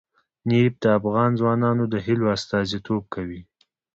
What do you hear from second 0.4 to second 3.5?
نفت د افغان ځوانانو د هیلو استازیتوب کوي.